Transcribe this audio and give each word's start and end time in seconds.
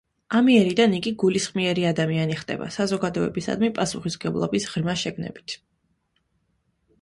ამიერიდან 0.37 0.93
იგი 0.99 1.11
გულისხმიერი 1.23 1.85
ადამიანი 1.89 2.37
ხდება, 2.39 2.69
საზოგადოებისადმი 2.77 3.71
პასუხისმგებლობის 3.77 4.67
ღრმა 4.73 4.97
შეგნებით. 5.05 5.57